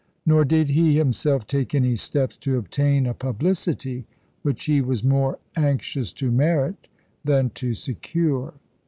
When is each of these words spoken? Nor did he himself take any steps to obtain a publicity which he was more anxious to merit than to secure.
Nor 0.25 0.45
did 0.45 0.69
he 0.71 0.97
himself 0.97 1.45
take 1.45 1.75
any 1.75 1.95
steps 1.95 2.35
to 2.37 2.57
obtain 2.57 3.05
a 3.05 3.13
publicity 3.13 4.07
which 4.41 4.65
he 4.65 4.81
was 4.81 5.03
more 5.03 5.37
anxious 5.55 6.11
to 6.13 6.31
merit 6.31 6.87
than 7.23 7.51
to 7.61 7.75
secure. 7.75 8.55